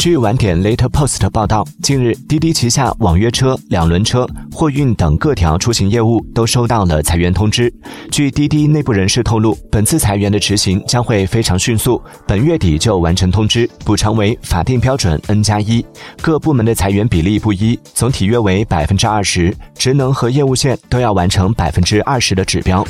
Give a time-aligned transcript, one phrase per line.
[0.00, 7.70] 据晚点 later post 报道近日滴滴旗下网约车两轮车货运等各条出行业务都收到了裁员通知。
[8.10, 15.84] 据滴滴内部人士透露本次裁员的执行将会非常迅速本月底就完成通知补偿为法定标准 n 加一。
[16.22, 22.82] 各部门的裁员比例不一总体约为百分之二十职能和业务线都要完成百分之二十的指标。